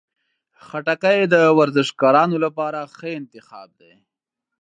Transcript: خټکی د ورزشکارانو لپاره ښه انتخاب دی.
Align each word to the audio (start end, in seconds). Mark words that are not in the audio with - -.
خټکی 0.65 1.19
د 1.33 1.35
ورزشکارانو 1.59 2.35
لپاره 2.45 2.79
ښه 2.95 3.07
انتخاب 3.19 3.69
دی. 3.79 3.93